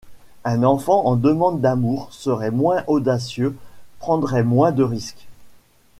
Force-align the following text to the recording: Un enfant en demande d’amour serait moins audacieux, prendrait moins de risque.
Un 0.45 0.63
enfant 0.63 1.03
en 1.05 1.15
demande 1.15 1.61
d’amour 1.61 2.11
serait 2.11 2.49
moins 2.49 2.83
audacieux, 2.87 3.55
prendrait 3.99 4.41
moins 4.43 4.71
de 4.71 4.81
risque. 4.81 5.27